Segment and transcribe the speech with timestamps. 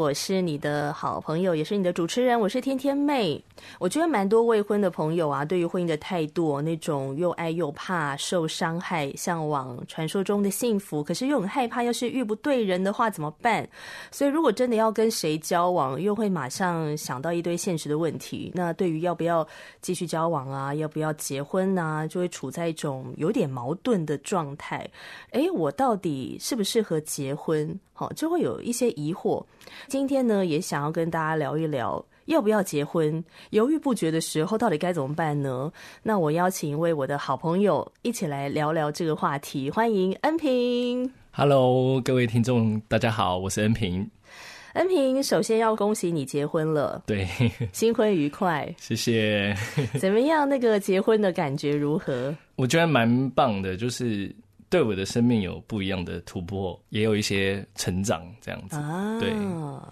[0.00, 3.38] 我是你的好朋友，也是你的主持人，我是天天妹。
[3.78, 13.68] 我觉得蛮多未婚的朋友啊，对于婚姻的态度，那种又爱又怕受伤害，向往传说中的幸福，可是又很害怕，要是遇不对人的话怎么办？
[14.10, 18.52] 所以如果真的要跟谁交往，又会马上想到一堆现实的问题。
[18.54, 19.46] 那对于要不要
[19.80, 24.88] 继续交往啊，要不要结婚啊，就会处在一种有点矛盾的状态。
[25.32, 27.78] 诶，我到底适不适合结婚？
[27.92, 29.44] 好，就会有一些疑惑。
[29.86, 33.22] 今天呢，也想要跟大家聊一聊，要不要结婚？
[33.50, 35.70] 犹豫不决的时候，到底该怎么办呢？
[36.00, 39.68] 那我邀请一位我的好朋友一起来聊聊这个话题。
[39.68, 41.10] 欢迎恩平。
[41.32, 44.08] Hello，各位听众，大家好，我是恩平。
[44.74, 47.26] 恩平，首先要恭喜你结婚了，对，
[47.72, 49.52] 新婚愉快， 谢谢。
[49.98, 50.48] 怎么样？
[50.48, 52.32] 那个结婚的感觉如何？
[52.54, 54.32] 我觉得蛮棒的，就是。
[54.70, 58.76] 对我的生命有不一样的突破，也有一些成长，这样子。
[58.76, 59.32] 啊，对，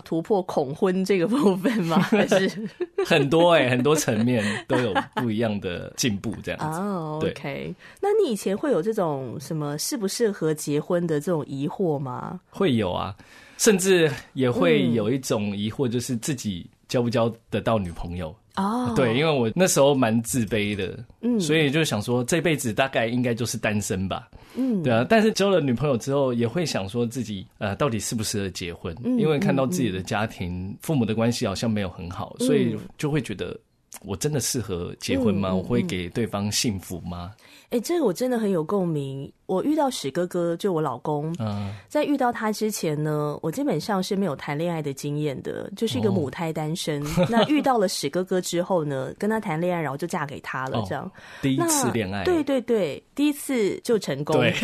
[0.04, 1.98] 突破恐婚这个部分吗？
[2.08, 2.68] 还是
[3.04, 6.78] 很多哎、欸，很多层面都有不一样的进步，这样子。
[6.78, 7.74] 哦，OK。
[8.00, 12.40] 那你以前会有这种什么适不适合结婚的这种疑惑吗？
[12.48, 13.12] 会有啊，
[13.56, 18.34] 甚至也会有一种疑惑，就是自己交不交得到女朋友。
[18.56, 18.96] 哦，oh.
[18.96, 25.06] 对，因为我那时候蛮自卑的，嗯，所以就想说这辈子大概应该就是单身吧，嗯，对啊。
[25.08, 33.56] 但是交了女朋友之后，也会想说自己呃到底适不适合结婚，嗯，因为看到自己的家庭，父母的关系好像没有很好，所以就会觉得
[34.02, 35.54] 我真的适合结婚吗？
[35.54, 37.32] 我会给对方幸福吗？
[37.70, 39.30] 哎，这个我真的很有共鸣。
[39.44, 47.02] 我遇到史哥哥，就我老公，嗯，在遇到他之前呢，我基本上是没有谈恋爱的经验的，就是一个母胎单身。
[47.16, 54.54] 哦、那遇到了史哥哥之后呢，跟他谈恋爱，然后就嫁给他了，这样、哦、第一次恋爱，对对对，第一次就成功，对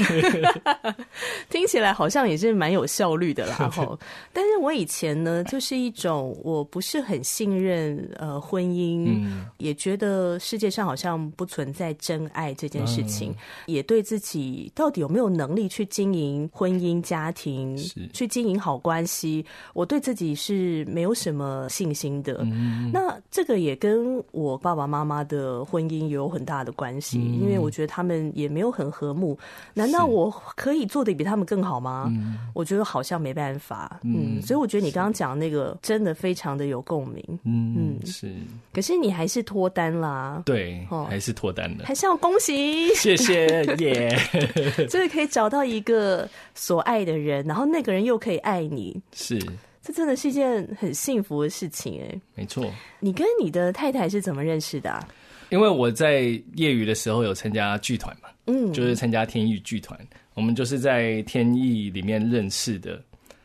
[1.49, 3.55] 听起来好像也是蛮有效率的啦。
[3.73, 3.99] 哈，
[4.35, 14.71] 但是我以前呢，就是一种我不是很信任呃婚姻，嗯、也觉得世界上好像不存在真爱这件事情，嗯、也对自己。
[14.75, 17.77] 到底有没有能力去经营婚姻家庭，
[18.13, 19.45] 去经营好关系？
[19.73, 22.41] 我对自己是没有什么信心的。
[22.43, 29.37] 嗯、那这个也跟我爸爸妈妈的婚姻有很大的关系，嗯、因为我觉得他们也没有很和睦。
[29.73, 32.13] 难道我可以做的比他们更好吗？
[32.15, 34.01] 是我觉得好像没办法。
[34.03, 37.23] 嗯，嗯，所以我觉得你刚刚讲那个真的非常的有共鸣。
[37.45, 38.33] 嗯嗯，是。
[38.73, 40.43] 可是你还是脱单啦？
[40.45, 43.47] 对，哦、还是脱单了，还是要恭喜，谢谢
[43.79, 44.11] 耶。
[44.11, 49.39] Yeah 所以可以找到一个所爱的人，然后那个人又可以爱你，是，
[49.83, 52.21] 这真的是一件很幸福的事情哎。
[52.35, 55.09] 没错，你跟你的太太是怎么认识的啊？
[55.51, 56.23] 因为我在
[56.55, 59.99] 业余的时候有参加剧团嘛，嗯，就是参加天意剧团，
[60.35, 63.01] 我们就是在天意里面认识的。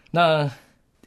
[0.10, 0.50] 那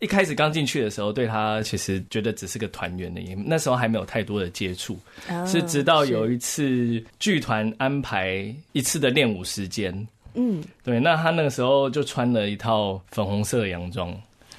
[0.02, 4.98] 一开始刚进去的时候，对他其实觉得只是个团员而已，那时候还没有太多的接触，
[5.30, 9.94] 哦、是直到有一次剧团安排一次的练舞时间，
[10.34, 14.12] 嗯，对，那他那个时候就穿了一套粉红色的洋装，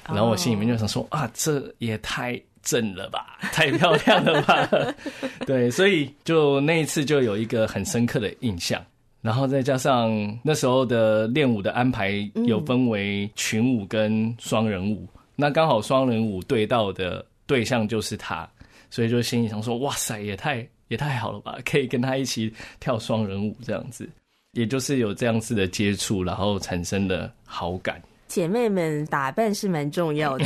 [0.08, 4.66] 然后我心里面就想说、哦、啊，这也太正了吧， 太漂亮了吧，
[5.46, 8.82] 对，所以就那一次就有一个很深刻的印象，
[9.20, 10.10] 然后再加上
[10.42, 15.06] 那时候的练舞的安排有分为群舞跟双人舞。
[15.36, 18.48] 那刚好双人舞对到的对象就是他，
[18.90, 24.08] 所以就心里想说：哇塞，也太也太好了吧，可以跟他一起跳双人舞这样子，
[24.52, 28.00] 也就是有这样子的接触，然后产生了好感。
[28.26, 30.44] 姐妹们打扮是蛮重要的，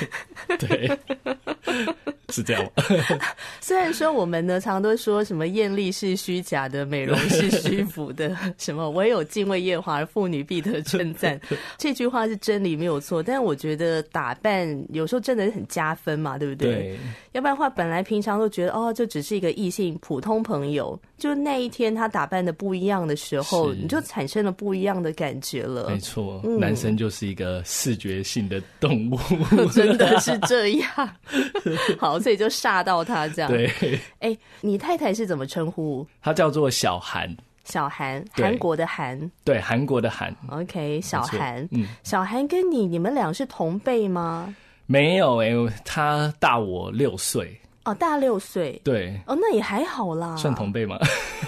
[0.58, 0.98] 对。
[2.32, 2.70] 是这样吗？
[3.60, 11.38] 虽然说我们呢，常常都说什么艳丽是虚假的，美容是虚浮的， 什么唯有敬畏耶和华，妇女必得称赞，
[11.76, 13.22] 这句话是真理没有错。
[13.22, 16.72] 但是我觉得打扮有时候真的很加分嘛，对不对？
[16.72, 16.98] 对。
[17.32, 25.88] 要不然的话，本来平常都觉得哦，就只是一个异性普通朋友，就那一天他打扮的不一样的时候，你就产生了不一样的感觉了。
[25.88, 29.16] 没错，男生就是一个视觉性的动物，
[29.70, 30.90] 真的是这样。
[31.96, 33.48] 好，所以就吓到他这样。
[33.48, 33.70] 对，
[34.18, 36.04] 哎、欸，你太太是怎么称呼？
[36.20, 37.32] 她叫做小韩。
[37.62, 40.34] 小韩，韩国的韩，对，韩国的韩。
[40.50, 44.52] OK，小韩，嗯，小韩跟你，你们俩是同辈吗？
[44.86, 47.56] 没有哎、欸，他大我六岁。
[47.84, 48.80] 哦，大六岁。
[48.84, 49.18] 对。
[49.26, 50.36] 哦，那也还好啦。
[50.36, 50.98] 算同辈吗？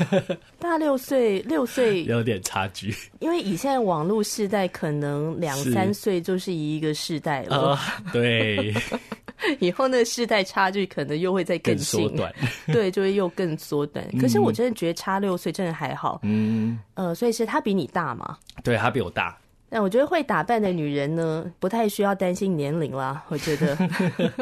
[0.58, 2.94] 大六岁，六岁有点差距。
[3.20, 7.56] 因为以现在网络世代，可能两三岁就是一个世代了。
[7.56, 7.78] 呃、
[8.12, 8.75] 对。
[9.60, 12.32] 以后那个世代差距可能又会再更缩短，
[12.72, 14.06] 对，就会又更缩短。
[14.19, 18.38] 可是我真的觉得差六岁真的还好，嗯，呃，所以是他比你大嘛？
[18.62, 19.37] 对，他比我大。
[19.75, 23.25] 但我觉得会打扮的女人呢，不太需要担心年龄啦。
[23.29, 23.76] 我觉得，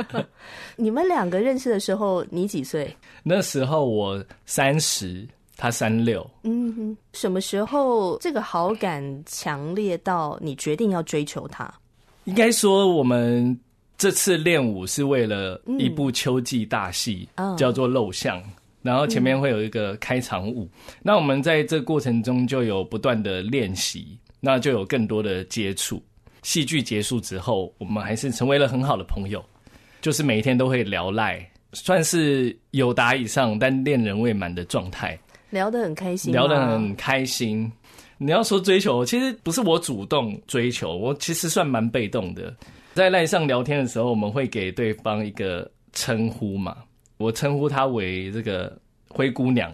[0.76, 2.94] 你们两个认识的时候，你几岁？
[3.22, 5.26] 那时候我三十，
[5.56, 6.30] 他三六。
[6.42, 11.72] 嗯哼，什么时候这个好感强烈到你决定要追求他？
[12.24, 13.58] 应该说我们。
[13.98, 18.42] 这次练舞是为了一部秋季大戏，嗯，叫做《陋巷》，
[18.82, 20.64] 然后前面会有一个开场舞。
[20.64, 26.02] 嗯，那我们在这个过程中就有不断的练习，那就有更多的接触。
[26.42, 29.42] 戏剧结束之后，我们还是成为了很好的朋友，
[30.00, 35.16] 就是每一天都会聊赖，算是有达以上，但恋人未满的状态，
[35.50, 37.70] 聊得很开心，聊得很开心。
[38.18, 42.52] 你要说追求，其实不是我主动追求，我其实算蛮被动的。
[42.94, 46.76] 在赖上聊天的时候，我们会给对方一个称呼嘛？
[47.18, 48.76] 我称呼她为这个
[49.08, 49.72] 灰姑娘。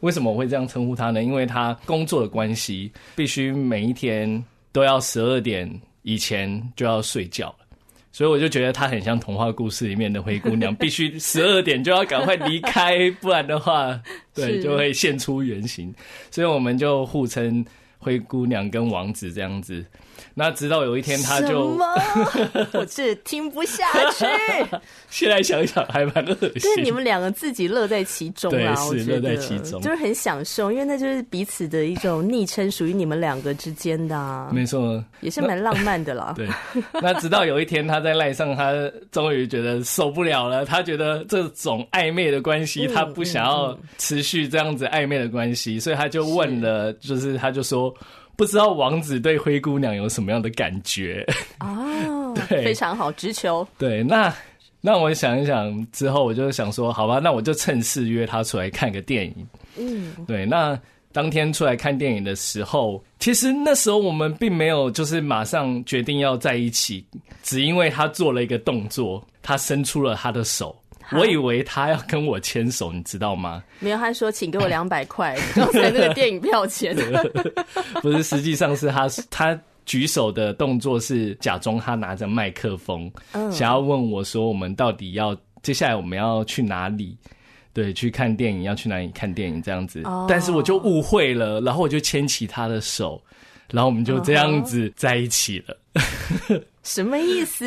[0.00, 1.22] 为什么我会这样称呼她呢？
[1.22, 5.70] 因为她工作的关系，必须每一天都要十二点
[6.02, 7.66] 以前就要睡觉了，
[8.12, 14.00] 所以我就觉得她很像童话故事里面的灰姑娘， 必须十二点就要赶快离开，不然的话，
[14.34, 15.94] 对，就会现出原形。
[16.30, 17.64] 所以我们就互称
[17.98, 19.84] 灰姑娘跟王子这样子。
[20.34, 21.78] 那直到有一天，他就？
[22.72, 24.24] 我是听不下去。
[25.08, 26.60] 现在想想还蛮恶心。
[26.60, 34.50] 就是你们两个自己乐在其中啊，我觉得乐在其中，就是很享受，因为那就是彼此的一种昵称，属于你们两个之间的啊。
[34.52, 36.34] 没错，也是蛮浪漫的啦。
[36.36, 36.46] 对。
[37.00, 38.72] 那直到有一天，他在赖上，他
[39.10, 40.64] 终于觉得受不了了。
[40.64, 47.94] 他觉得这种暧昧的关系，他不想要持续这样子暧昧的关系，所以他就问了，就是他就说。
[48.36, 51.26] 不知道王子对灰姑娘有什么样的感觉
[51.60, 53.66] 哦， 对，非常好，直球。
[53.78, 54.32] 对，那
[54.80, 59.46] 那我想一想之后，我就想说，好吧，那我就趁势约他出来看个电影。
[59.76, 60.44] 嗯，对。
[60.46, 60.78] 那
[61.12, 67.04] 当天出来看电影的时候，其实那时候我们并没有就是马上决定要在一起，
[67.42, 70.76] 只因为他做了一个动作，他伸出了他的手。
[71.12, 73.62] 我以为他要跟我牵手，你知道吗？
[73.78, 76.96] 没有，他说请给我两百块， 刚才那个电影票钱。
[78.02, 87.16] 不是，实际上是他他举手的动作是假装他拿着麦克风，嗯，想要问我说我们到底要接下来我们要去哪里？
[87.72, 90.00] 对，去看电影，要去哪里看电影这样子。
[90.04, 93.22] 哦，但是我就误会了，然后我就牵起他的手，
[93.70, 95.76] 然后我们就这样子在一起了。
[95.94, 97.66] 哦什么意思？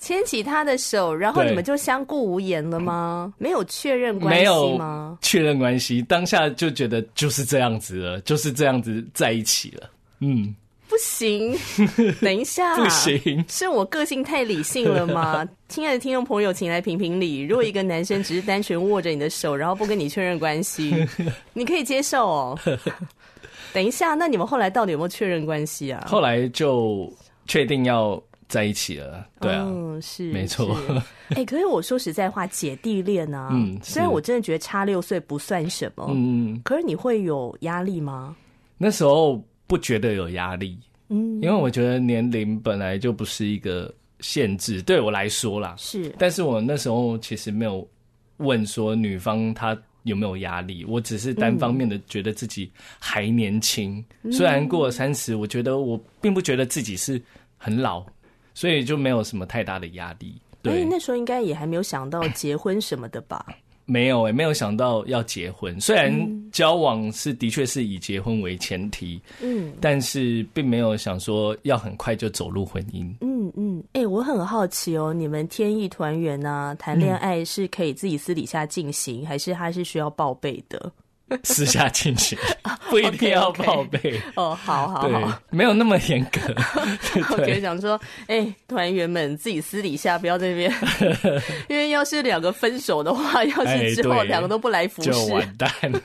[0.00, 3.32] 牵、啊、起他的手，然后你们就相顾无言了吗？
[3.38, 4.44] 没有确认关系
[4.76, 5.10] 吗？
[5.10, 9.88] 没有确认关系，当下就觉得就是这样子了，就是这样子在一起了。
[10.18, 10.52] 嗯，
[10.88, 11.56] 不行，
[12.20, 15.48] 等一下，不行，是我个性太理性了吗？
[15.68, 17.42] 亲爱的听众朋友，请来评评理。
[17.42, 21.06] 如果一个男生只是单纯握着你的手，然后不跟你确认关系，
[21.54, 22.58] 你可以接受哦。
[23.76, 26.02] 等一下，那你们后来到底有没有确认关系啊？
[26.08, 27.12] 后来就
[27.46, 28.20] 确定要。
[28.48, 30.78] 在一起了，对啊，嗯、是没错。
[31.30, 38.36] 哎、欸，可是我说实在话，姐弟恋啊，嗯，虽然我真的觉得差六岁不算什么，嗯，可是你会有压力吗？
[38.78, 40.78] 那时候不觉得有压力，
[41.08, 46.14] 嗯，因为我觉得年龄本来就不是一个限制，对我来说啦，是。
[46.16, 47.84] 但是我那时候其实没有
[48.36, 57.22] 问说女方她有没有压力，我只是单方面的觉得自己还年轻，嗯、虽然过了三十，我觉得我并不觉得自己是
[57.58, 58.02] 很老。
[58.58, 60.34] 所以就没有什么太大的压力。
[60.62, 63.44] 对，那时候应该也还没有想到结婚什么的吧？
[63.84, 65.78] 没有诶、欸，没有想到要结婚。
[65.78, 66.10] 虽然
[66.50, 73.14] 交往是的确是以结婚为前提，嗯，但是并没有想说要很快就走入婚姻。
[73.92, 80.92] 哎、欸，我很好奇哦，你们天意团圆啊，谈恋爱是可以自己私底下进行，嗯、还是他是需要报备的？
[81.42, 82.38] 私下进行，
[82.88, 84.20] 不一定要报备。
[84.36, 86.40] 哦，好好好，没有那么严格。
[87.32, 90.72] 我可以想说，哎、欸，团员们自己私底下不要在那边，
[91.68, 96.00] 因为要是两个分手的话，要是之后两个都不来服侍，就完蛋了。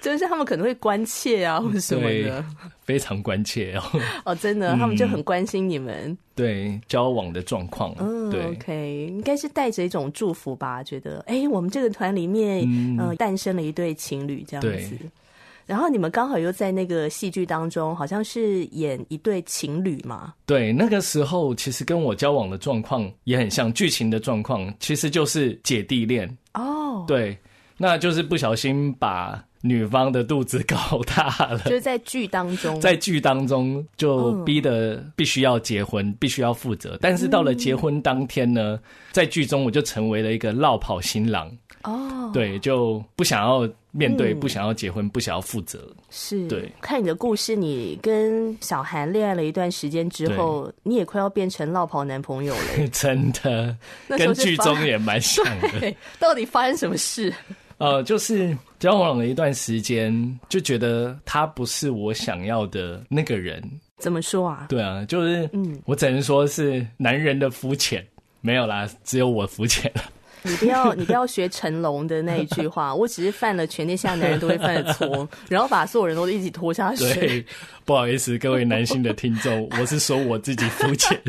[0.00, 2.44] 就是他们可能会关切啊，或者什么的，
[2.88, 3.82] 非常关切哦。
[4.24, 7.94] 哦，真的，他们就很关心你们、嗯、对交往的状况。
[7.98, 14.96] 嗯，对，OK，应该是带着一种祝福吧，觉得哎、欸，我们这个团里面，嗯，诞、呃、生了一对情侣这样子。
[15.66, 20.32] 然后你们刚好又在那个戏剧当中，好像是演一对情侣嘛？
[20.46, 27.04] 对，那个时候其实跟我交往的状况也很像，剧情的状况其实就是姐弟恋哦。
[27.06, 27.36] 对，
[27.76, 36.98] 那就是不小心把女方的肚子搞大了，就是在剧当中，在剧当中就逼得必须要结婚，嗯、必须要负责。
[37.00, 38.78] 但是到了结婚当天呢，
[39.12, 41.50] 在剧中我就成为了一个落跑新郎
[41.82, 42.30] 哦。
[42.32, 43.68] 对，就不想要。
[43.90, 46.70] 面对不想要结婚，嗯、不想要负责，是对。
[46.80, 52.88] 看你的故事，你跟小韩恋爱了一段时间之后，你也快要变成落跑男朋友了。
[52.92, 53.74] 真的，
[54.06, 55.92] 跟剧中也蛮像的。
[56.20, 57.32] 到底发生什么事？
[57.78, 63.62] 呃，就是交往了一段时间，就觉得他不是我想要的那个人。
[63.98, 64.66] 怎么说啊？
[64.68, 68.06] 对啊，就是，嗯，我只能说是男人的肤浅，
[68.40, 70.02] 没有啦，只有我肤浅了。
[70.42, 72.94] 你不要， 你不要学成龙的那一句话。
[72.94, 77.12] 我只是犯了全天下男人都会犯的错， 然后把所有人都一起拖下水。
[77.14, 77.44] 对，
[77.84, 81.20] 不好意思，各位男性的听众，我是说我自己肤浅，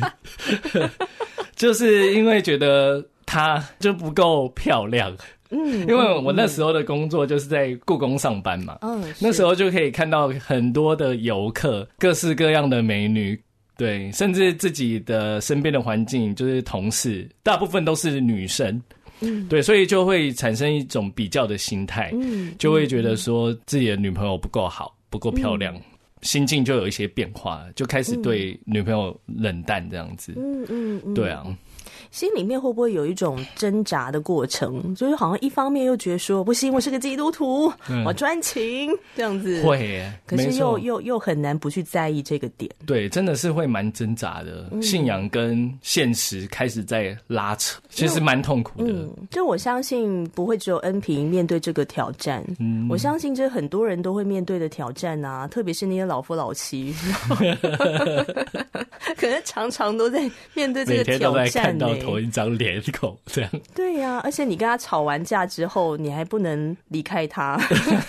[1.58, 5.12] 就是因为觉得她就不够漂亮。
[5.52, 8.78] 嗯，因为我那时候的工作就是在故宫上班嘛。
[8.82, 13.40] 嗯，那时候就可以看到很多的游客，各式各样的美女。
[13.78, 18.82] 对，甚至自己的身边的环境，就是同事，大部分都是女生。
[19.22, 25.82] 嗯，对，所以就会产生一种比较的心态，嗯，就会觉得说自己的女朋友不够好，不够漂亮，嗯，
[26.22, 30.34] 心境就有一些变化，就开始对女朋友冷淡这样子。
[30.36, 31.46] 嗯嗯，嗯，对啊。
[32.12, 34.96] 心里面会不会有一种挣扎的过程？
[34.96, 42.70] 就是好像一方面又觉得说不行，我是个基督徒，嗯、我专情这样子，会耶，可是又又又很难不去在意这个点。
[42.86, 48.92] 对，真的是会蛮挣扎的，嗯，信仰跟现实开始在拉扯，其实蛮痛苦的。
[48.92, 56.94] 嗯，就我相信不会只有恩平面对这个挑战，嗯，我相信这很多人都会面对的挑战啊，特别是那些老夫老妻，
[59.16, 60.20] 可能常常都在
[60.54, 61.99] 面对这个挑战，欸。
[62.00, 67.60] 头一张脸孔 这样，对呀、啊，而且你跟他吵完架之后，你还不能离开他，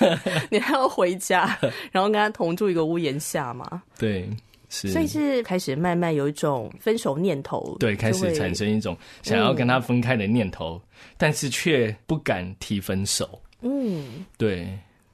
[0.50, 1.58] 你还要回家，
[1.92, 3.82] 然后跟他同住一个屋檐下嘛。
[3.98, 4.28] 对，
[4.68, 13.40] 所以是开始慢慢有一种分手念头，对，开始产生一种想要跟他分开的念头，嗯、但是却不敢提分手。
[13.62, 14.68] 嗯，对，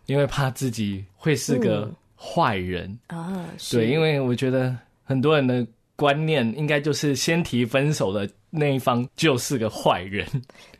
[0.06, 3.48] 因为怕自己会是个坏人、嗯、啊。
[3.70, 5.66] 对，因为我觉得很多人的。
[5.98, 10.26] 观念应该就是先提分手的那一方就是个坏人。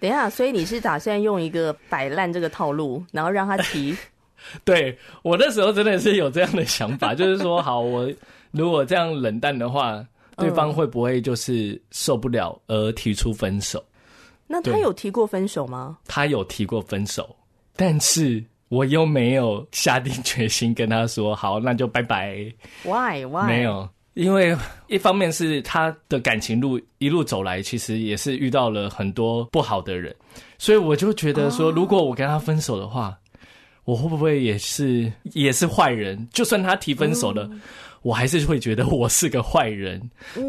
[0.00, 3.97] 等一下，所以你是打算用一个摆烂这个套路，然后让他提？
[4.64, 8.09] 对，我那时候真的是有这样的想法，就是说，好，我
[8.52, 10.04] 如果这样冷淡的话，
[10.37, 13.83] 对方会不会就是受不了而提出分手？
[14.47, 15.99] 那他有提过分手吗？
[16.06, 17.35] 他有提过分手，
[17.75, 22.37] 但是我又没有下定决心跟他说，好，那就拜拜。
[22.85, 23.25] Why?
[23.25, 23.47] Why?
[23.47, 23.88] 没有。
[24.16, 24.56] 因为
[24.87, 30.14] 一方面是他的感情路一路走来，其实也是遇到了很多不好的人，
[30.56, 33.14] 所以我就觉得说，如果我跟他分手的话，
[33.85, 36.26] 我会不会也是也是坏人？
[36.32, 37.46] 就算他提分手了，
[38.00, 40.00] 我还是会觉得我是个坏人。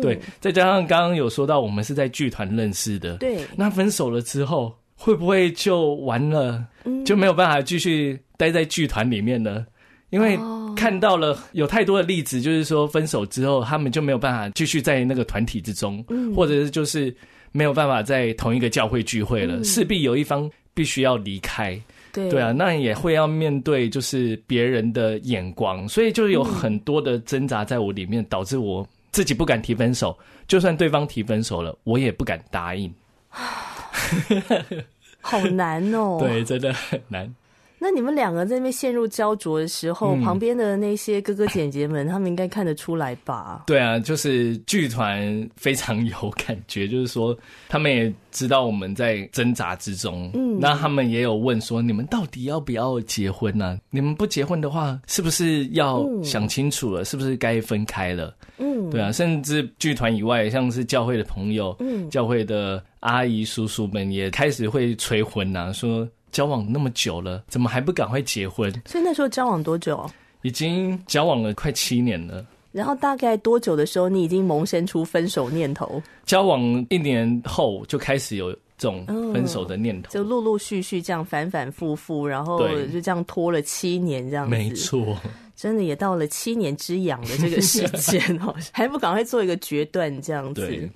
[0.02, 6.66] 对，再加上刚刚有说到我们是在剧团认识的，对，那分手了之后会不会就完了？
[7.06, 9.66] 就没有办法继续待在剧团里面呢？
[10.10, 10.40] 因为
[10.76, 17.14] 看到了有太多的例子，就是说分手之后，他们就没有办法继续在那个团体之中，嗯，或者是就是
[17.52, 21.80] 没有办法在同一个教会聚会了，势必有一方必须要离开，
[22.14, 22.30] 对。
[22.30, 32.94] 对啊，那也会要面对就是别人的眼光，所以就有很多的挣扎在我里面，导致我自己不敢提分手，就算对方提分手了，我也不敢答应，
[35.22, 37.34] 好难哦， 对，真的很难。
[37.80, 43.64] 那你们两个在那边陷入焦灼的时候，嗯、旁边的那些哥哥姐姐们，他们应该看得出来吧？
[43.68, 47.38] 对啊，就是剧团非常有感觉，就是说
[47.70, 50.32] 他们也知道我们在挣扎之中。
[50.34, 53.78] 嗯，那他们也有问说，你们到底要不要结婚呢、啊？
[53.92, 57.04] 你们不结婚的话，是不是要想清楚了？
[57.04, 58.36] 嗯、是不是该分开了？
[58.58, 66.08] 嗯，对啊，甚至剧团以外，像是教会的朋友，嗯，教会的阿姨叔叔们也开始会催婚啊，说。
[66.32, 68.72] 交往那么久了，怎么还不赶快结婚？
[68.86, 70.10] 所以那时候交往多久？
[70.44, 72.46] 已经交往了快七年了。
[72.72, 76.02] 然后大概多久的时候，你已经萌生出分手念头？
[76.26, 79.04] 交往一年后就开始有这种
[79.34, 82.60] 分手的念头，就陆陆续续这样反反复复，然后
[82.92, 85.18] 就这样拖了七年这样子，没错，
[85.56, 90.90] 真的也到了七年之痒的这个时间 哦，还不赶快做一个决断这样子。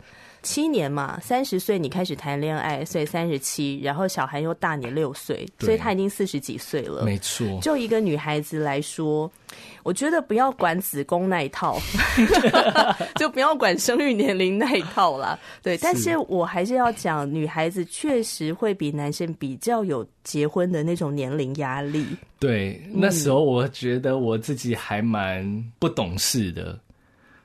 [0.44, 7.04] 七年嘛，三十岁你开始谈恋爱，所以三十七，然后小孩又大你六岁，所以他已经四十几岁了。
[7.04, 9.32] 没错，就一个女孩子来说，
[9.84, 11.78] 我觉得不要管子宫那一套，
[13.16, 15.38] 就不要管生育年龄那一套啦。
[15.62, 22.06] 对，但是我还是要讲，女孩子确实会比男生比较有结婚的那种年龄压力。
[22.40, 26.80] 对，那时候我觉得我自己还蛮不懂事的。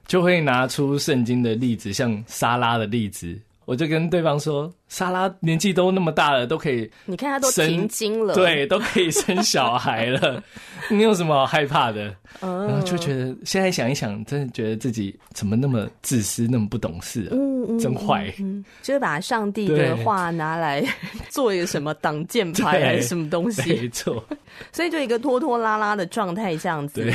[0.06, 10.42] 就会拿出圣经的例子，像沙拉的例子，我就跟对方说，撒拉年纪都那么大了，都可以，你看她都停经了，对，都可以生小孩了，
[10.88, 12.14] 你有什么好害怕的？
[12.40, 20.84] 然后就觉得现在想一想，真的觉得自己怎么那么自私，那么不懂事啊，嗯，真坏，嗯，就是把上帝的话拿来
[21.30, 24.22] 做一个什么挡箭牌 还是什么东西，没错，
[24.72, 27.02] 所以就一个拖拖拉拉的状态这样子。
[27.02, 27.14] 对，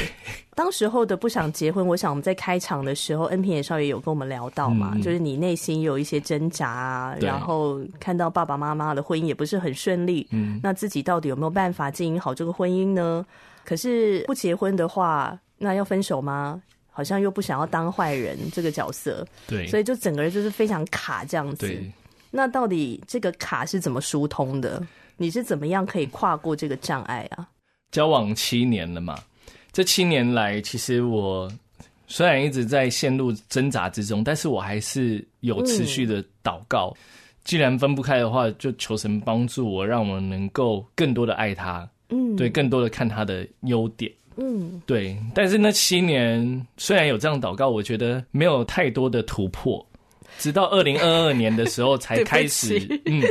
[0.56, 7.61] 当时候的不想结婚，我想我们在开场的时候，恩平也稍微有跟我们聊到嘛，就是你内心有一些挣扎啊，然后
[8.00, 13.26] 看到爸爸妈妈的婚姻也不是很顺利，嗯，那自己到底有没有办法经营好这个婚姻呢？
[13.64, 16.62] 可是不结婚的话，那要分手吗？
[16.94, 21.74] 好像又不想要当坏人这个角色，对，所以就整个人就是非常卡这样子。
[22.30, 24.86] 那到底这个卡是怎么疏通的？
[25.16, 27.48] 你是怎么样可以跨过这个障碍啊？
[27.92, 29.18] 交往七年了嘛，
[29.72, 31.52] 这七年来，其实我
[32.08, 36.94] 虽然一直在陷入挣扎之中，但是我还是有持续的祷告。
[36.98, 36.98] 嗯，
[37.44, 41.88] 既然分不开的话，就求神帮助我，让我能够更多的爱他。
[42.10, 44.12] 嗯，对，更多的看他的优点。
[44.38, 45.18] 嗯，对。
[45.34, 49.86] 但是那七年虽然有这样祷告，我觉得没有太多的突破。
[50.40, 52.80] 直到二零二二年的时候才开始。
[53.06, 53.22] 嗯，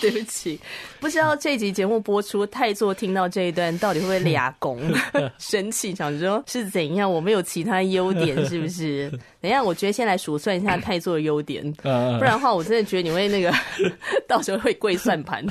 [0.00, 0.58] 对不起，
[1.00, 4.80] 不知道这集节目播出，太座听到这一段到底会不会俩公
[5.38, 7.10] 生气，想说是怎样？
[7.10, 9.10] 我没有其他优点， 是不是？
[9.40, 13.52] 等一下，我觉得先来数算一下太座的优点，不然的话，我真的觉得你会那个
[14.28, 15.44] 到时候会跪算盘。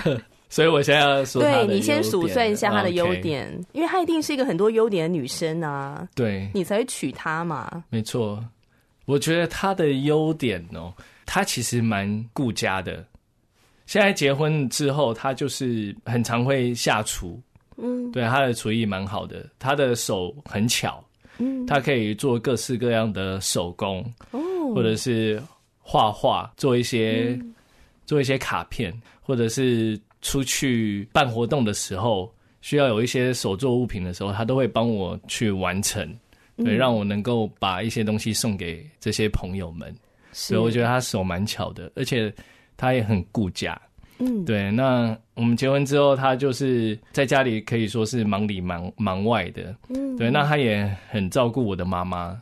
[0.51, 7.83] 所以我现在要说，对，你先数算一下她的优点.因为她一定是一个很多优点的女生啊，对，你才会娶她嘛。
[7.91, 8.43] 没错，
[9.09, 10.93] 我觉得他的优点哦，
[11.25, 13.03] 他其实蛮顾家的。
[13.87, 17.41] 现在结婚之后，他就是很常会下厨，
[17.77, 21.03] 嗯，对，他的厨艺蛮好的，他的手很巧，
[21.39, 24.39] 嗯，他可以做各式各样的手工，哦，
[24.75, 25.41] 或者是
[25.79, 27.55] 画画，做一些、嗯、
[28.05, 29.99] 做一些卡片，或者是。
[30.21, 36.13] 出去办活动的时候，需要有一些手作物品的时候，他都会帮我去完成，
[36.63, 39.93] 对，让我能够把一些东西送给这些朋友们。
[40.31, 42.33] 所以我觉得他手蛮巧的，而且
[42.77, 43.79] 他也很顾家。
[44.19, 44.69] 嗯，对。
[44.71, 49.75] 那我们结婚之后，他就是在家里可以说是忙里忙忙外的。
[49.89, 50.29] 嗯，对。
[50.29, 52.39] 那他也很照顾我的妈妈。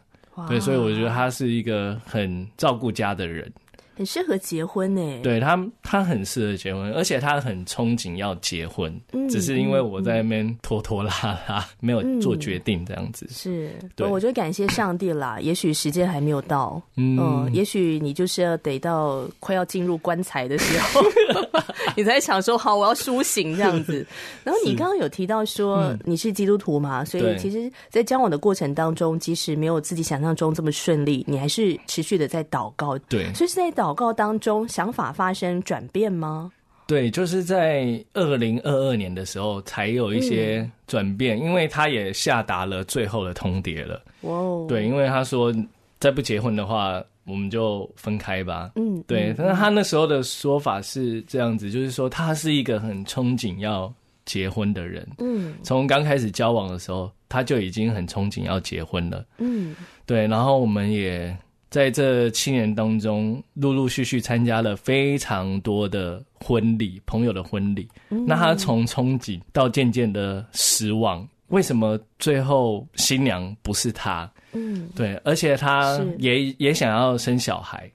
[0.47, 3.51] 对，所以我觉得他是一个很照顾家的人。
[3.97, 11.12] 很适合结婚呢，对他，他很适合结婚，而且他很憧憬要结婚，嗯、只是因为我在那边拖拖拉
[11.47, 13.25] 拉，嗯、没有做决定这样子。
[13.27, 15.39] 嗯、是，对，我觉得感谢上帝啦。
[15.41, 21.01] 也许时间还没有到，嗯，嗯也许你就是要得到快要进入棺材的时候，
[21.97, 24.05] 你才想说好，我要苏醒这样子。
[24.45, 32.95] 然后你刚刚有提到说你是基督徒嘛，所以其实，在交往的过程当中，即使没有自己想象中这么顺利，你还是持续的在祷告。
[33.10, 33.87] 对，所以是在祷。
[33.88, 36.52] 祷告当中，想法发生转变吗？
[36.88, 44.02] 对，就是在二零二二年的时候才有一些转变，嗯，因为他也下达了最后的通牒了。
[44.21, 45.56] 哇，对，因为他说
[46.02, 48.71] 再不结婚的话，我们就分开吧。
[48.76, 53.93] 嗯，对，但是他那时候的说法是这样子，就是说他是一个很憧憬要
[54.26, 55.08] 结婚的人。
[55.19, 59.26] 嗯，从刚开始交往的时候，他就已经很憧憬要结婚了。
[59.38, 59.73] 嗯，
[60.06, 61.34] 对，然后我们也。
[61.69, 67.88] 在这七年当中，陆陆续续参加了非常多的婚礼，朋友的婚礼。
[68.10, 68.25] 嗯。
[68.25, 74.30] 那他从憧憬到渐渐的失望，为什么最后新娘不是他？
[74.53, 77.91] 嗯，对，而且他也也想要生小孩，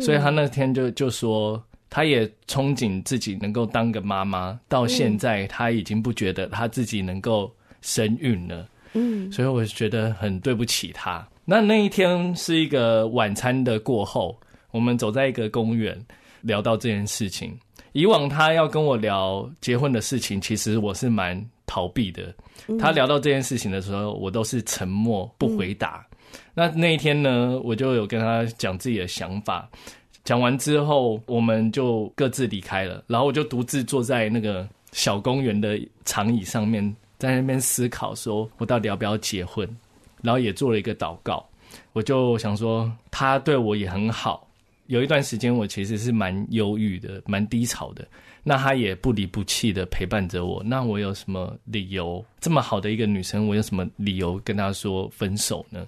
[0.00, 4.60] 所以他那天就就说，他也憧憬自己能够当个妈妈。
[4.68, 8.68] 到现在，他已经不觉得他自己能够生育了。
[8.92, 11.26] 嗯，所以我觉得很对不起他。
[11.44, 14.38] 那那一天是一个晚餐的过后，
[14.70, 15.96] 我们走在一个公园，
[16.40, 17.56] 聊到这件事情。
[17.92, 22.34] 以往他要跟我聊结婚的事情，其实我是蛮逃避的。
[22.78, 26.04] 他聊到这件事情的时候，我都是沉默不回答。
[26.54, 29.68] 那那一天呢，我就有跟他讲自己的想法，
[30.24, 36.84] 讲完之后，我们就各自离开了，然后我就独自坐在那个小公园的长椅上面，
[37.18, 39.68] 在那边思考，说我到底要不要结婚，
[40.24, 41.46] 然后也做了一个祷告。
[41.92, 44.48] 我就想说，他对我也很好。
[44.86, 48.06] 有一段时间，我其实是蛮忧郁的，蛮低潮的。
[48.42, 50.62] 那他也不离不弃的陪伴着我。
[50.62, 52.22] 那我有什么理由？
[52.38, 55.86] 这么好的一个女生，我有什么理由跟她说分手呢？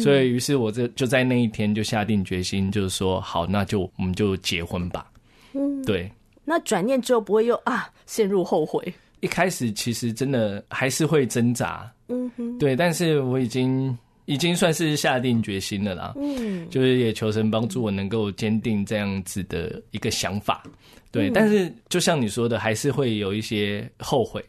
[0.00, 5.10] 所以，于是我这就在那一天就下定决心，就是说，好，那就我们就结婚吧。
[5.52, 6.10] 嗯，对。
[6.44, 8.92] 那转念之后不会又啊陷入后悔？
[9.22, 11.90] 一开始其实真的还是会挣扎。
[12.08, 12.76] 嗯哼，对。
[12.76, 16.12] 但是我已经已经算是下定决心了啦。
[16.16, 20.62] 嗯，就是也求神帮助我能够坚定这样子的一个想法。
[21.10, 24.44] 对，嗯、但是就像你说的，还是会有一些后悔，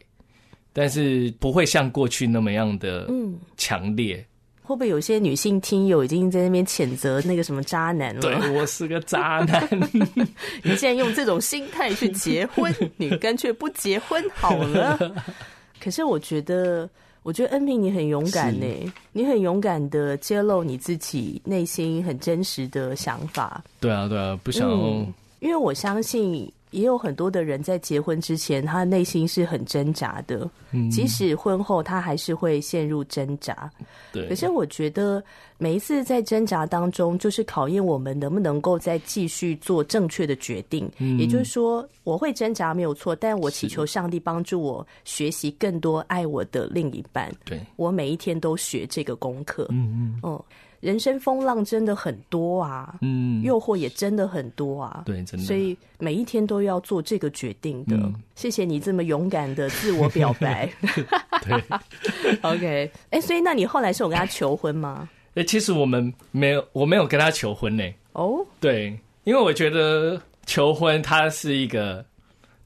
[0.72, 4.24] 但是不会像过去那么样的嗯强烈。
[4.66, 8.20] 会不会有些女性听友已经在那边谴责那个什么渣男了？
[8.22, 9.68] 对，我是个渣男，
[10.64, 14.98] 你竟然用这种心态去结婚， 你干脆不结婚好了。
[15.78, 16.88] 可是我觉得，
[17.22, 23.62] 我觉得恩平你很勇敢呢，是你很勇敢的揭露你自己内心很真实的想法。
[23.80, 26.50] 对啊，对啊，不想、嗯，因为我相信。
[26.74, 33.70] 也有很多的人在结婚之前，他内心是很挣扎的，嗯，即使婚后他还是会陷入挣扎。
[34.12, 35.22] 对，可是我觉得
[35.56, 40.90] 每一次在挣扎当中，就是考验我们能不能够再继续做正确的决定。
[40.98, 47.32] 嗯，也就是说，我会挣扎没有错，但我祈求上帝帮助我学习更多爱我的另一半。
[47.44, 49.68] 对，我每一天都学这个功课。
[49.70, 50.44] 嗯嗯，哦。
[50.84, 57.96] 人生风浪真的很多啊，嗯，诱惑也真的很多啊，对，真的，所以每一天都要做这个决定的。
[57.96, 60.70] 嗯、谢谢你这么勇敢的自我表白。
[61.42, 61.64] 对，
[62.42, 65.08] OK，哎、欸，所以那你后来是有跟他求婚吗？
[65.28, 67.82] 哎、欸，其实我们没有，我没有跟他求婚呢。
[68.12, 68.94] 哦，对，
[69.24, 72.04] 因为我觉得求婚它是一个，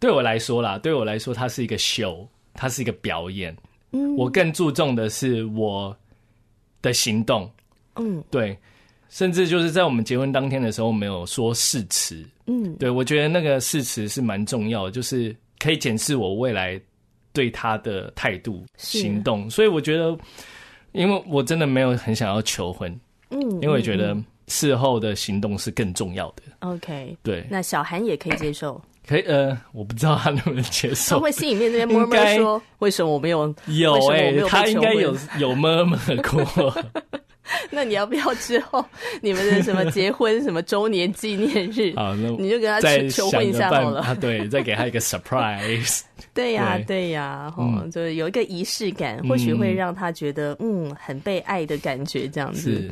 [0.01, 3.57] 对我来说啦，对我来说它是一个秀，它是一个表演。
[3.93, 5.97] 嗯，我更注重的是我
[6.83, 7.49] 的行动。
[7.99, 8.57] 嗯，对，
[9.09, 12.25] 甚至就是在我们结婚当天的时候，我们有说誓词。
[12.47, 16.81] 嗯，对，我觉得那个誓词是蛮重要的，就是可以检视我未来
[17.33, 19.49] 对他的态度、行动。
[19.51, 20.17] 所以我觉得，
[20.93, 22.91] 因为我真的没有很想要求婚，
[23.31, 26.43] 嗯，因为我觉得事后的行动是更重要的。
[26.61, 28.81] OK，对，那小韩也可以接受。
[29.07, 31.17] 可以，呃，我不知道他能不能接受。
[31.17, 36.75] 他会心里面那边 默默说：“为什么我没有？”有哎、欸，他应该有有默默过。
[37.71, 38.85] 那你要不要之后
[39.21, 41.95] 你们的什么结婚什么周年纪念日？
[41.97, 44.01] 好，那你就跟他求婚一下好了。
[44.03, 46.03] 啊，对，再给他一个 surprise。
[46.35, 52.91] 对呀、啊，对呀、啊，吼、嗯，就是有一个仪式感，或许会让他觉得嗯，嗯，很被爱的感觉，这样子。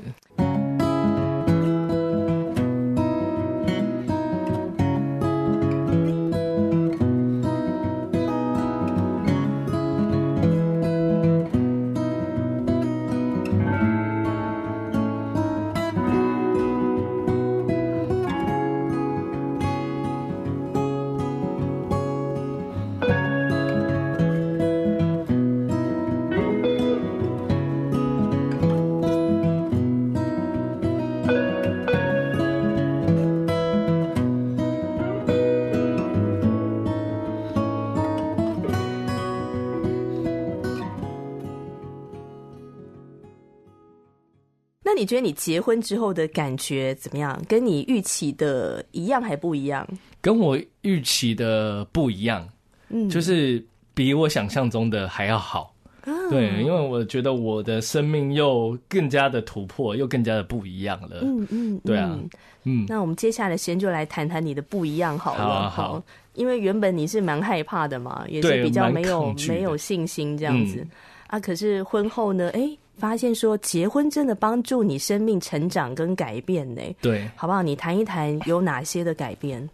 [44.97, 47.41] 你觉得你结婚之后的感觉怎么样？
[47.47, 49.87] 跟你预期的一样还不一样？
[50.21, 52.49] 跟我预期的不一样，
[52.89, 55.73] 嗯，就是比我想象中的还要好。
[56.09, 61.19] 嗯、对，因为我觉得我的生命又更加的突破，又更加的不一样了。
[61.23, 62.17] 嗯嗯，嗯对啊，
[62.63, 62.87] 嗯。
[62.89, 65.43] 那我们接下来先就来谈谈你的不一样好了。
[65.43, 66.03] 好，啊、好，
[66.35, 70.91] 因为原本你是蛮害怕的嘛，也是比较没有没有信心这样子、嗯、
[71.27, 71.41] 啊。
[71.41, 72.51] 可是婚后呢？
[72.51, 72.79] 哎、欸。
[72.97, 76.81] 发现说结婚真的帮助你生命成长跟改变呢？
[77.03, 77.63] 对，好不好？
[77.63, 79.69] 你谈一谈有哪些的改变？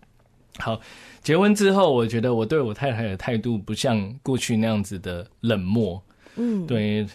[0.58, 0.80] 好，
[1.22, 6.02] 结婚之后，我觉得我对我太太的态度不像过去那样子的冷漠。
[6.34, 7.06] 嗯，对，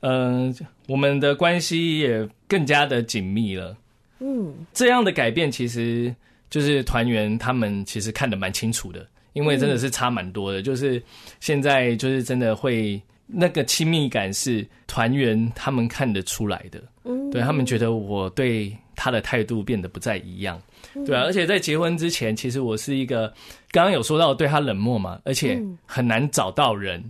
[0.00, 0.54] 嗯、呃，
[0.88, 3.76] 我们的关系也更加的紧密了。
[4.20, 6.14] 嗯，这样的改变其实
[6.48, 10.60] 就是团员他们其实看得蛮清楚的，因为真的是差蛮多的。
[10.60, 11.02] 嗯、就是
[11.38, 13.00] 现在就是真的会。
[13.26, 20.60] 那个亲密感是团员他们看得出来的，嗯，对，他们觉得我对他的态度变得不再一样，
[21.06, 23.32] 对啊，而且在结婚之前，其实我是一个
[23.70, 27.02] 刚刚有说到对他冷漠嘛，而且很难找到人，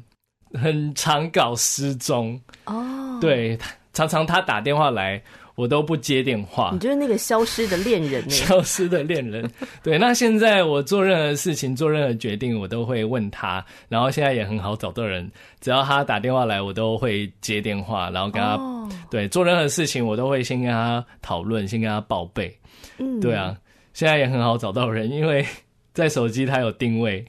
[0.55, 2.41] 很常搞失踪。
[2.67, 3.59] 哦，对，
[3.93, 5.23] 常常他打电话来，
[5.55, 6.71] 我都不接电话。
[6.73, 9.49] 你就是那个消失的恋人，消失的恋人。
[9.83, 13.65] 对，那现在我做任何事情、做任何决定，我都会问他。
[13.89, 22.57] 然后现在也很好找到人，只要他打电话来，我都会接电话，然后跟他、哦、对做任何事情，我都会先跟他讨论，先跟他报备。
[22.99, 23.57] 嗯，对啊，
[23.93, 25.47] 现在也很好找到人，因为
[25.93, 27.25] 在手机它有定位。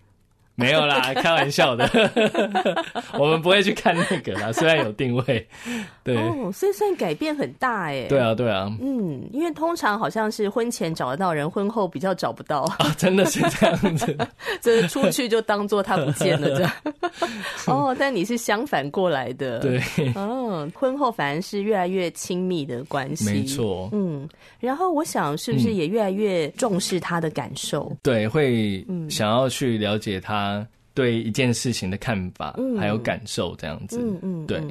[0.57, 1.89] 没有啦，开玩笑的，
[3.19, 4.53] 我们不会去看那个啦。
[4.53, 5.45] 虽然有定位，
[6.01, 8.03] 对，哦，所以算改变很大哎。
[8.07, 14.17] 对啊，对啊，嗯，因为通常好像是婚前找得到人，婚后比较找不到 啊，真的是这样子，
[14.61, 16.71] 就是出去就当做他不见了这样。
[17.65, 19.81] 哦，但你是相反过来的，对，
[20.15, 24.25] 嗯，婚后反而是越来越亲密的关系，没错，嗯，
[24.61, 27.89] 然后我想是不是也越来越重视他的感受？
[27.91, 30.44] 嗯、对，会想要去了解他。
[30.93, 34.63] 对一件事情的看法，还有感受，这样子，嗯嗯，对。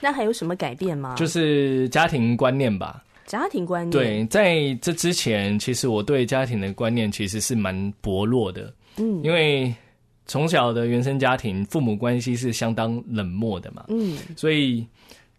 [0.00, 1.14] 那还有什么改变吗？
[1.16, 3.02] 就是家庭观念吧。
[3.26, 3.90] 家庭观念。
[3.90, 8.72] 对，在这之前，其实我对家庭的观念其实是蛮薄弱的。
[8.98, 9.74] 嗯，因为
[10.26, 13.86] 从小的原生家庭，父母关系是相当冷漠的嘛。
[13.88, 14.86] 嗯，所以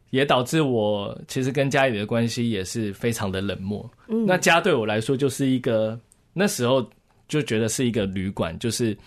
[0.09, 3.87] 也导致我其实跟家里的关系也是非常的冷漠。
[4.07, 5.97] 嗯，那家对我来说就是一个
[6.33, 6.83] 那时候
[7.27, 8.97] 就觉得是一个旅馆，就是。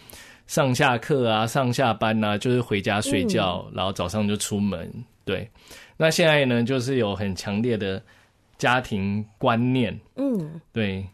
[0.51, 4.93] 上下课啊，上下班啊，就是回家睡觉，嗯、然后早上就出门。
[5.25, 5.49] 对，
[5.97, 8.03] 那现在呢，就是有很强烈的
[8.59, 9.97] 家庭观念。
[10.17, 11.07] 嗯，对，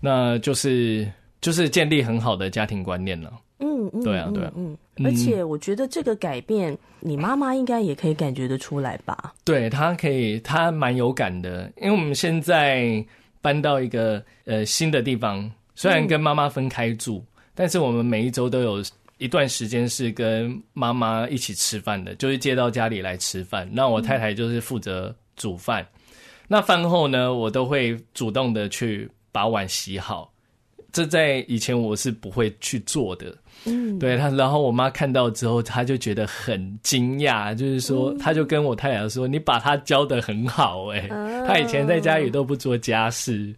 [0.00, 1.08] 那就是
[1.40, 3.32] 就是建立很好的家庭观念了。
[3.60, 4.50] 嗯嗯，对啊对啊。
[4.56, 9.34] 嗯，而且我觉得这个改变，你妈妈应该也可以感觉得出来吧？
[9.44, 13.06] 对，她可以，她蛮有感的，因为我们现在
[13.40, 17.24] 搬到一个呃新的地方，虽然跟妈妈分开住。
[17.54, 18.82] 嗯但是我们每一周都有
[19.18, 23.68] 一段时间是跟妈妈一起吃饭的，就是接到家里来吃饭。
[23.72, 25.82] 那我太太就是负责煮饭。
[25.82, 25.88] 嗯、
[26.48, 30.32] 那饭后呢，我都会主动的去把碗洗好。
[30.92, 33.32] 这在以前我是不会去做的。
[33.66, 43.54] 嗯，对她，然后我妈看到之后，她就觉得很惊讶，就是说，她就跟我太太说：“你把她教的很好、欸，哎，她以前在家里都不做家事。”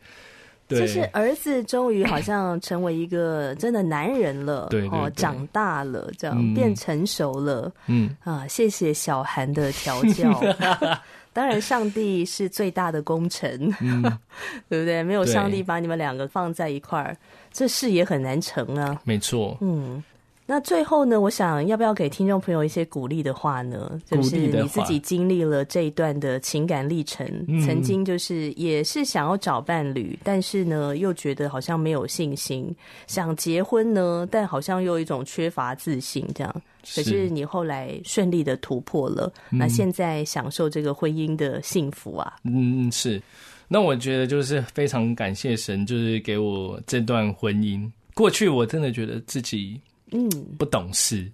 [0.68, 10.40] 对，就是儿子终于好像成为一个真的男人了，对，哦，长大了，这样、嗯、变成熟了，嗯啊，谢谢小韩的调教。
[11.32, 14.02] 当然，上帝是最大的功臣，嗯、
[14.68, 15.02] 对不对？
[15.02, 17.16] 没有上帝把你们两个放在一块儿，
[17.52, 18.98] 这事也很难成啊。
[19.04, 20.02] 没错，嗯。
[20.48, 24.00] 那最后呢，我想要不要给听众朋友一些鼓励的话呢？
[24.08, 27.26] 就是你自己经历了这一段的情感历程，
[27.66, 32.72] 曾经就是也是想要找伴侣，但是呢又觉得好像没有信心，
[33.08, 36.62] 想结婚呢，但好像又有一种缺乏自信，这样。
[36.94, 42.36] 可是你后来顺利的突破了，那现在享受这个婚姻的幸福啊。
[42.44, 43.20] 嗯，是。
[43.66, 47.90] 那我觉得就是非常感谢神，就是给我这段婚姻。
[48.14, 49.80] 过去我真的觉得自己。
[50.12, 51.30] 嗯，不懂事，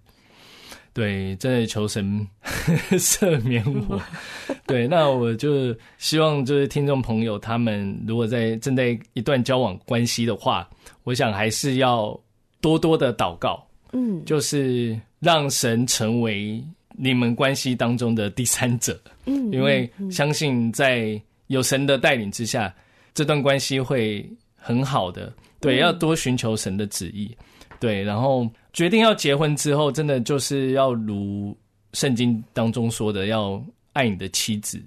[0.92, 2.26] 对，真的求神
[2.92, 4.00] 赦免我。
[4.66, 10.68] 对，那我就希望就是听众朋友，他们如果在正在一段交往关系的话，
[11.04, 12.18] 我想还是要
[12.61, 16.64] 多多的祷告，嗯，就是让神成为
[16.96, 22.74] 你们关系当中的第三者，嗯，因为相信在有神的带领之下，
[23.12, 25.32] 这段关系会很好的。
[25.61, 27.37] 对，要多寻求神的旨意。
[27.78, 31.56] 对，然后决定要结婚之后，真的就是要如
[31.92, 34.82] 圣经当中说的，要爱你的妻子。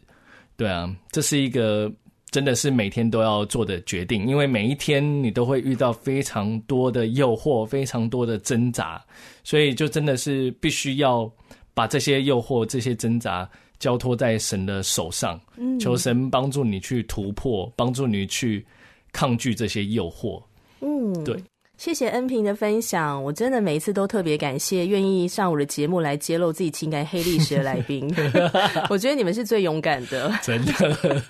[0.58, 1.92] 对啊，这是一个
[2.32, 9.04] 真的是每天都要做的决定，因为每一天你都会遇到非常多的诱惑，非常多的挣扎，
[9.44, 11.32] 所以就真的是必须要
[11.74, 13.48] 把这些诱惑、这些挣扎
[13.80, 15.40] 交托在神的手上，
[15.80, 18.66] 求神帮助你去突破，帮助你去
[19.12, 20.42] 抗拒这些诱惑。
[20.80, 21.38] 嗯，对。
[21.78, 28.10] 谢谢恩平的分享，我真的每一次都特别感谢愿意上我的节目来揭露自己情感黑历史的来宾。
[28.90, 31.22] 我觉得你们是最勇敢的， 真的。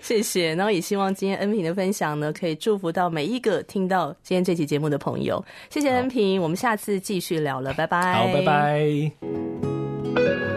[0.00, 5.42] 谢谢，然后也希望今天恩平的分享呢，可以祝福到每一个听到今天这期节目的朋友。
[5.70, 8.12] 谢谢恩平，我们下次继续聊了，拜拜。
[8.12, 10.53] 好，拜拜。